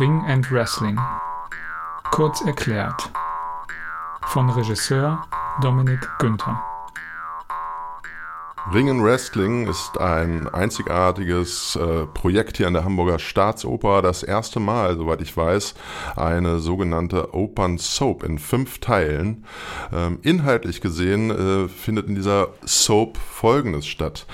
Ring 0.00 0.24
and 0.26 0.50
Wrestling. 0.50 0.98
Kurz 2.10 2.40
erklärt. 2.40 3.10
Von 4.28 4.48
Regisseur 4.48 5.26
Dominik 5.60 6.00
Günther. 6.18 6.58
Ringen 8.72 9.04
Wrestling 9.04 9.68
ist 9.68 10.00
ein 10.00 10.48
einzigartiges 10.48 11.76
äh, 11.76 12.06
Projekt 12.06 12.56
hier 12.56 12.66
an 12.66 12.72
der 12.72 12.84
Hamburger 12.84 13.18
Staatsoper. 13.18 14.00
Das 14.00 14.22
erste 14.22 14.58
Mal, 14.58 14.96
soweit 14.96 15.20
ich 15.20 15.36
weiß, 15.36 15.74
eine 16.16 16.60
sogenannte 16.60 17.34
Opern 17.34 17.76
Soap 17.76 18.22
in 18.22 18.38
fünf 18.38 18.78
Teilen. 18.78 19.44
Ähm, 19.92 20.18
inhaltlich 20.22 20.80
gesehen 20.80 21.30
äh, 21.30 21.68
findet 21.68 22.08
in 22.08 22.14
dieser 22.14 22.54
Soap 22.64 23.18
Folgendes 23.18 23.86
statt. 23.86 24.26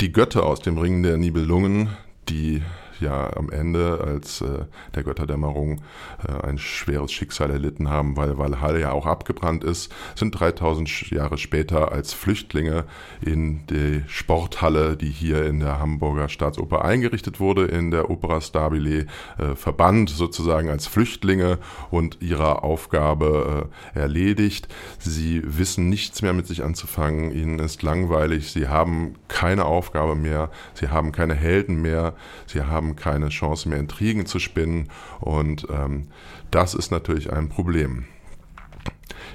Die 0.00 0.12
Götter 0.12 0.44
aus 0.44 0.60
dem 0.60 0.76
Ring 0.76 1.02
der 1.02 1.16
Nibelungen, 1.16 1.96
die 2.28 2.62
ja 3.04 3.36
am 3.36 3.50
Ende, 3.50 4.00
als 4.04 4.40
äh, 4.40 4.64
der 4.94 5.02
Götterdämmerung 5.04 5.80
äh, 6.26 6.46
ein 6.46 6.58
schweres 6.58 7.12
Schicksal 7.12 7.50
erlitten 7.50 7.88
haben, 7.88 8.16
weil 8.16 8.38
Valhalla 8.38 8.78
ja 8.78 8.92
auch 8.92 9.06
abgebrannt 9.06 9.64
ist, 9.64 9.92
sind 10.14 10.32
3000 10.32 11.10
Jahre 11.10 11.38
später 11.38 11.92
als 11.92 12.12
Flüchtlinge 12.12 12.84
in 13.20 13.66
die 13.66 14.02
Sporthalle, 14.08 14.96
die 14.96 15.10
hier 15.10 15.44
in 15.46 15.60
der 15.60 15.78
Hamburger 15.78 16.28
Staatsoper 16.28 16.84
eingerichtet 16.84 17.40
wurde, 17.40 17.66
in 17.66 17.90
der 17.90 18.10
Opera 18.10 18.40
Stabile 18.40 19.06
äh, 19.38 19.54
verbannt, 19.54 20.10
sozusagen 20.10 20.68
als 20.68 20.86
Flüchtlinge 20.86 21.58
und 21.90 22.18
ihrer 22.20 22.64
Aufgabe 22.64 23.68
äh, 23.94 23.98
erledigt. 23.98 24.68
Sie 24.98 25.42
wissen 25.44 25.88
nichts 25.88 26.22
mehr 26.22 26.32
mit 26.32 26.46
sich 26.46 26.64
anzufangen, 26.64 27.32
ihnen 27.32 27.58
ist 27.58 27.82
langweilig, 27.82 28.50
sie 28.52 28.68
haben 28.68 29.14
keine 29.28 29.64
Aufgabe 29.64 30.14
mehr, 30.14 30.50
sie 30.74 30.88
haben 30.88 31.12
keine 31.12 31.34
Helden 31.34 31.82
mehr, 31.82 32.14
sie 32.46 32.62
haben 32.62 32.93
keine 32.96 33.28
Chance 33.28 33.68
mehr, 33.68 33.78
Intrigen 33.78 34.26
zu 34.26 34.38
spinnen 34.38 34.88
und 35.20 35.66
ähm, 35.70 36.08
das 36.50 36.74
ist 36.74 36.90
natürlich 36.90 37.32
ein 37.32 37.48
Problem. 37.48 38.06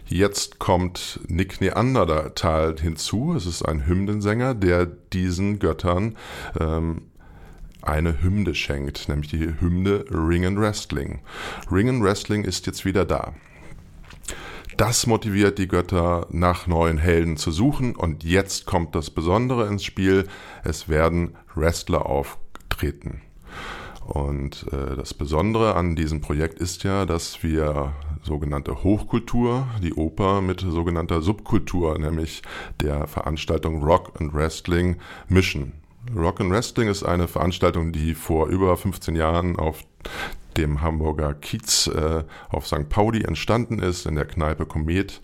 Jetzt 0.05 0.57
kommt 0.57 1.19
Nick 1.27 1.61
Neandertal 1.61 2.75
hinzu. 2.79 3.35
Es 3.35 3.45
ist 3.45 3.61
ein 3.61 3.85
Hymnensänger, 3.85 4.55
der 4.55 4.87
diesen 4.87 5.59
Göttern 5.59 6.15
ähm, 6.59 7.03
eine 7.81 8.21
Hymne 8.21 8.55
schenkt, 8.55 9.07
nämlich 9.07 9.29
die 9.29 9.53
Hymne 9.59 10.05
Ring 10.09 10.45
and 10.45 10.59
Wrestling. 10.59 11.19
Ring 11.71 11.89
and 11.89 12.03
Wrestling 12.03 12.43
ist 12.43 12.65
jetzt 12.65 12.85
wieder 12.85 13.05
da. 13.05 13.33
Das 14.77 15.07
motiviert 15.07 15.57
die 15.57 15.67
Götter, 15.67 16.25
nach 16.31 16.65
neuen 16.65 16.97
Helden 16.97 17.35
zu 17.35 17.51
suchen. 17.51 17.95
Und 17.95 18.23
jetzt 18.23 18.65
kommt 18.65 18.95
das 18.95 19.09
Besondere 19.09 19.67
ins 19.67 19.83
Spiel. 19.83 20.25
Es 20.63 20.87
werden 20.87 21.35
Wrestler 21.53 22.05
auftreten. 22.05 23.21
Und 24.09 24.65
äh, 24.71 24.95
das 24.95 25.13
Besondere 25.13 25.75
an 25.75 25.95
diesem 25.95 26.19
Projekt 26.19 26.59
ist 26.59 26.83
ja, 26.83 27.05
dass 27.05 27.43
wir 27.43 27.93
sogenannte 28.23 28.83
Hochkultur, 28.83 29.67
die 29.83 29.93
Oper 29.93 30.41
mit 30.41 30.61
sogenannter 30.61 31.21
Subkultur, 31.21 31.97
nämlich 31.99 32.41
der 32.81 33.05
Veranstaltung 33.05 33.83
Rock 33.83 34.19
and 34.19 34.33
Wrestling 34.33 34.97
mischen. 35.27 35.73
Rock 36.15 36.41
and 36.41 36.49
Wrestling 36.49 36.87
ist 36.87 37.03
eine 37.03 37.27
Veranstaltung, 37.27 37.91
die 37.91 38.15
vor 38.15 38.47
über 38.47 38.75
15 38.75 39.15
Jahren 39.15 39.57
auf 39.57 39.83
dem 40.57 40.81
Hamburger 40.81 41.33
Kiez 41.33 41.87
äh, 41.87 42.23
auf 42.49 42.67
St. 42.67 42.89
Pauli 42.89 43.23
entstanden 43.23 43.79
ist, 43.79 44.05
in 44.05 44.15
der 44.15 44.25
Kneipe 44.25 44.65
Komet. 44.65 45.21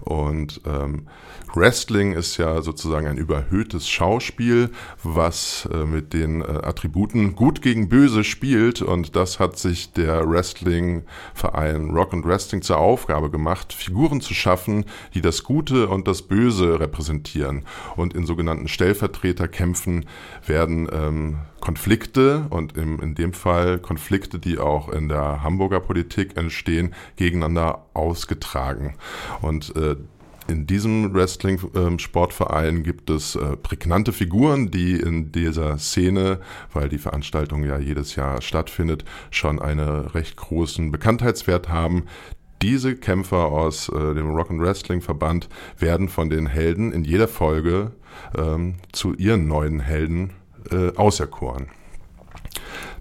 Und 0.00 0.60
ähm, 0.66 1.06
Wrestling 1.54 2.12
ist 2.12 2.36
ja 2.36 2.60
sozusagen 2.62 3.06
ein 3.06 3.16
überhöhtes 3.16 3.88
Schauspiel, 3.88 4.70
was 5.02 5.68
äh, 5.72 5.84
mit 5.84 6.12
den 6.12 6.42
äh, 6.42 6.44
Attributen 6.44 7.34
gut 7.34 7.62
gegen 7.62 7.88
böse 7.88 8.24
spielt. 8.24 8.82
Und 8.82 9.16
das 9.16 9.40
hat 9.40 9.58
sich 9.58 9.92
der 9.92 10.28
Wrestling-Verein 10.28 11.90
Rock 11.90 12.12
and 12.12 12.26
Wrestling 12.26 12.62
zur 12.62 12.78
Aufgabe 12.78 13.30
gemacht, 13.30 13.72
Figuren 13.72 14.20
zu 14.20 14.34
schaffen, 14.34 14.84
die 15.14 15.20
das 15.20 15.42
Gute 15.42 15.88
und 15.88 16.06
das 16.06 16.22
Böse 16.22 16.80
repräsentieren. 16.80 17.64
Und 17.96 18.14
in 18.14 18.26
sogenannten 18.26 18.68
Stellvertreterkämpfen 18.68 20.06
werden 20.46 20.88
ähm, 20.92 21.38
Konflikte 21.68 22.46
und 22.48 22.78
im, 22.78 22.98
in 22.98 23.14
dem 23.14 23.34
Fall 23.34 23.78
Konflikte, 23.78 24.38
die 24.38 24.56
auch 24.56 24.88
in 24.88 25.10
der 25.10 25.42
Hamburger 25.42 25.80
Politik 25.80 26.34
entstehen, 26.38 26.94
gegeneinander 27.16 27.84
ausgetragen. 27.92 28.94
Und 29.42 29.76
äh, 29.76 29.96
in 30.46 30.66
diesem 30.66 31.12
Wrestling-Sportverein 31.12 32.76
ähm, 32.76 32.82
gibt 32.84 33.10
es 33.10 33.36
äh, 33.36 33.54
prägnante 33.58 34.14
Figuren, 34.14 34.70
die 34.70 34.98
in 34.98 35.30
dieser 35.30 35.76
Szene, 35.76 36.40
weil 36.72 36.88
die 36.88 36.96
Veranstaltung 36.96 37.62
ja 37.64 37.78
jedes 37.78 38.16
Jahr 38.16 38.40
stattfindet, 38.40 39.04
schon 39.30 39.60
einen 39.60 40.06
recht 40.06 40.38
großen 40.38 40.90
Bekanntheitswert 40.90 41.68
haben. 41.68 42.04
Diese 42.62 42.96
Kämpfer 42.96 43.44
aus 43.44 43.90
äh, 43.90 44.14
dem 44.14 44.30
Rock 44.30 44.50
and 44.50 44.62
Wrestling 44.62 45.02
Verband 45.02 45.50
werden 45.76 46.08
von 46.08 46.30
den 46.30 46.46
Helden 46.46 46.92
in 46.92 47.04
jeder 47.04 47.28
Folge 47.28 47.92
ähm, 48.38 48.76
zu 48.90 49.12
ihren 49.12 49.46
neuen 49.46 49.80
Helden 49.80 50.30
äh, 50.70 50.96
auserkoren. 50.96 51.68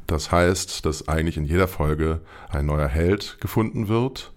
Das 0.07 0.31
heißt, 0.31 0.85
dass 0.85 1.07
eigentlich 1.07 1.37
in 1.37 1.45
jeder 1.45 1.67
Folge 1.67 2.21
ein 2.49 2.65
neuer 2.65 2.87
Held 2.87 3.37
gefunden 3.41 3.89
wird, 3.89 4.33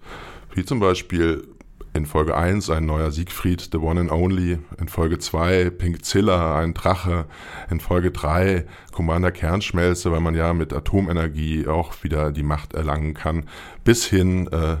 wie 0.53 0.65
zum 0.65 0.79
Beispiel 0.79 1.47
in 1.93 2.05
Folge 2.05 2.37
1 2.37 2.69
ein 2.69 2.85
neuer 2.85 3.11
Siegfried, 3.11 3.69
The 3.71 3.77
One 3.77 3.99
and 3.99 4.11
Only, 4.11 4.59
in 4.79 4.87
Folge 4.87 5.19
2 5.19 5.71
Pink 5.71 6.05
Zilla, 6.05 6.57
ein 6.57 6.73
Drache, 6.73 7.25
in 7.69 7.79
Folge 7.79 8.11
3 8.11 8.65
Commander 8.91 9.31
Kernschmelze, 9.31 10.11
weil 10.11 10.21
man 10.21 10.35
ja 10.35 10.53
mit 10.53 10.73
Atomenergie 10.73 11.67
auch 11.67 12.03
wieder 12.03 12.31
die 12.31 12.43
Macht 12.43 12.73
erlangen 12.73 13.13
kann, 13.13 13.45
bis 13.83 14.05
hin 14.05 14.47
äh, 14.47 14.77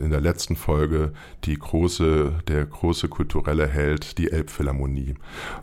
in 0.00 0.10
der 0.10 0.20
letzten 0.20 0.56
Folge 0.56 1.12
die 1.44 1.58
große, 1.58 2.32
der 2.48 2.64
große 2.66 3.08
kulturelle 3.08 3.66
Held, 3.66 4.18
die 4.18 4.30
Elbphilharmonie. 4.30 5.14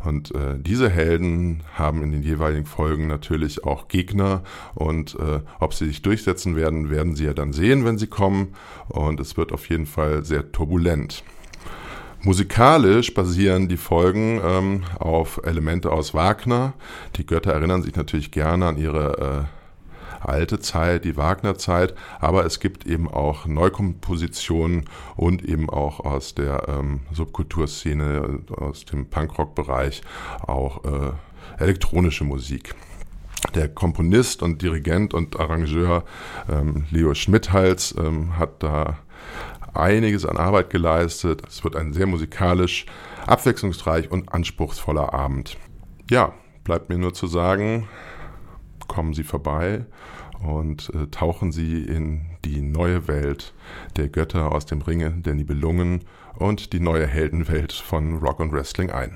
Und 0.04 0.34
äh, 0.36 0.58
diese 0.58 0.90
Helden 0.90 1.64
haben 1.74 2.04
in 2.04 2.12
den 2.12 2.24
jeweiligen 2.24 2.66
Folgen 2.66 3.08
natürlich 3.08 3.64
auch 3.64 3.88
Gegner 3.88 4.44
und 4.76 5.16
äh, 5.16 5.42
ob 5.60 5.74
sie 5.74 5.88
sich 5.88 6.02
durchsetzen 6.02 6.56
werden, 6.56 6.90
werden 6.90 7.16
sie 7.16 7.26
ja 7.26 7.34
dann 7.34 7.54
sehen, 7.54 7.86
wenn 7.86 7.98
sie 7.98 8.08
kommen. 8.08 8.56
Und 8.88 9.20
es 9.20 9.38
wird 9.38 9.52
auf 9.52 9.70
jeden 9.70 9.86
Fall 9.86 10.24
sehr 10.24 10.52
turbulent. 10.52 11.24
Musikalisch 12.22 13.14
basieren 13.14 13.70
die 13.70 13.78
Folgen 13.78 14.42
ähm, 14.44 14.84
auf 15.00 15.40
Elemente 15.46 15.90
aus 15.90 16.14
Wagner. 16.14 16.74
Die 17.16 17.26
Götter 17.26 17.54
erinnern 17.54 17.82
sich 17.82 17.96
natürlich 17.96 18.32
gerne 18.32 18.66
an 18.66 18.78
ihre 18.78 19.48
äh, 19.48 19.59
alte 20.20 20.60
Zeit, 20.60 21.06
die 21.06 21.18
Wagner-Zeit, 21.18 21.94
aber 22.20 22.46
es 22.46 22.60
gibt 22.60 22.86
eben 22.86 23.10
auch 23.10 23.46
Neukompositionen 23.46 24.86
und 25.16 25.44
eben 25.44 25.70
auch 25.70 26.00
aus 26.00 26.36
der 26.36 26.68
ähm, 26.68 27.02
Subkulturszene, 27.12 28.42
aus 28.56 28.86
dem 28.86 29.10
Punkrock-Bereich 29.10 30.02
auch 30.42 30.84
äh, 30.86 31.12
elektronische 31.64 32.24
Musik. 32.24 32.76
Der 33.56 33.70
Komponist 33.70 34.44
und 34.44 34.62
Dirigent 34.62 35.14
und 35.14 35.40
Arrangeur 35.40 36.04
ähm, 36.50 36.86
Leo 36.92 37.14
Schmidhals 37.14 37.96
ähm, 37.98 38.38
hat 38.38 38.62
da 38.62 39.00
einiges 39.74 40.26
an 40.26 40.38
Arbeit 40.38 40.70
geleistet. 40.70 41.42
Es 41.48 41.64
wird 41.64 41.76
ein 41.76 41.94
sehr 41.94 42.08
musikalisch, 42.08 42.86
abwechslungsreich 43.26 44.12
und 44.12 44.34
anspruchsvoller 44.34 45.14
Abend. 45.14 45.58
Ja, 46.10 46.34
bleibt 46.64 46.90
mir 46.90 46.98
nur 46.98 47.14
zu 47.14 47.28
sagen, 47.28 47.88
kommen 49.00 49.14
Sie 49.14 49.24
vorbei 49.24 49.86
und 50.46 50.92
äh, 50.94 51.08
tauchen 51.08 51.54
Sie 51.54 51.86
in 51.86 52.26
die 52.44 52.60
neue 52.62 53.08
Welt 53.08 53.54
der 53.96 54.10
Götter 54.10 54.52
aus 54.52 54.66
dem 54.66 54.82
Ringe 54.82 55.12
der 55.12 55.36
Nibelungen 55.36 56.04
und 56.38 56.74
die 56.74 56.82
neue 56.82 57.08
Heldenwelt 57.08 57.72
von 57.72 58.18
Rock 58.18 58.42
und 58.42 58.52
Wrestling 58.52 58.92
ein. 58.92 59.08